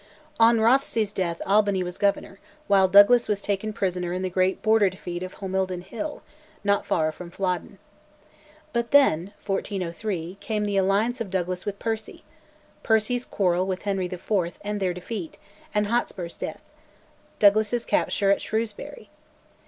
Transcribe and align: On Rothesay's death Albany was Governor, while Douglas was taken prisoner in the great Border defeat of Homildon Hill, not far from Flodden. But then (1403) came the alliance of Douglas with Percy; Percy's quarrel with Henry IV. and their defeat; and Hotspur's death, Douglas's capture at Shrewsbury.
On 0.39 0.59
Rothesay's 0.59 1.11
death 1.11 1.43
Albany 1.45 1.83
was 1.83 1.99
Governor, 1.99 2.39
while 2.65 2.87
Douglas 2.87 3.27
was 3.29 3.39
taken 3.39 3.71
prisoner 3.71 4.13
in 4.13 4.23
the 4.23 4.31
great 4.31 4.63
Border 4.63 4.89
defeat 4.89 5.21
of 5.21 5.35
Homildon 5.35 5.81
Hill, 5.83 6.23
not 6.63 6.87
far 6.87 7.11
from 7.11 7.29
Flodden. 7.29 7.77
But 8.73 8.89
then 8.89 9.33
(1403) 9.45 10.39
came 10.39 10.65
the 10.65 10.75
alliance 10.77 11.21
of 11.21 11.29
Douglas 11.29 11.67
with 11.67 11.77
Percy; 11.77 12.23
Percy's 12.81 13.27
quarrel 13.27 13.67
with 13.67 13.83
Henry 13.83 14.07
IV. 14.07 14.53
and 14.63 14.79
their 14.79 14.95
defeat; 14.95 15.37
and 15.71 15.85
Hotspur's 15.85 16.35
death, 16.35 16.63
Douglas's 17.37 17.85
capture 17.85 18.31
at 18.31 18.41
Shrewsbury. 18.41 19.11